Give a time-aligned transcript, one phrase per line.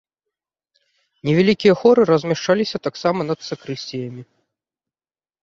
[1.29, 4.21] Невялікія хоры размяшчаліся таксама над сакрысціямі.